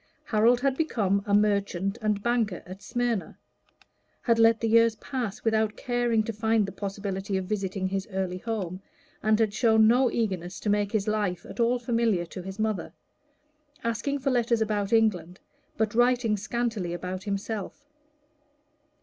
[0.23, 3.37] Harold had become a merchant and banker at Smyrna;
[4.25, 8.39] and let the years pass without caring to find the possibility of visiting his early
[8.39, 8.81] home,
[9.21, 12.93] and had shown no eagerness to make his life at all familiar to his mother,
[13.83, 15.39] asking for letters about England,
[15.77, 17.85] but writing scantily about himself.